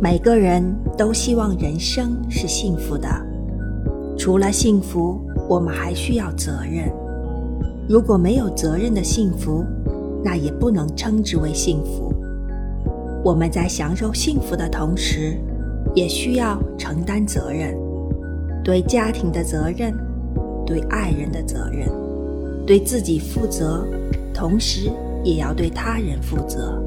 [0.00, 0.62] 每个人
[0.96, 3.08] 都希望人生是幸福的。
[4.18, 6.90] 除了幸福我们还需要责任。
[7.88, 9.64] 如果没有责任的幸福
[10.24, 12.12] 那也不能称之为幸福。
[13.24, 15.38] 我们在享受幸福的同时
[15.94, 17.76] 也需要承担责任。
[18.64, 19.94] 对家庭的责任
[20.66, 21.88] 对爱人的责任。
[22.66, 23.86] 对自己负责
[24.34, 24.90] 同时
[25.22, 26.82] 也要对他人负责。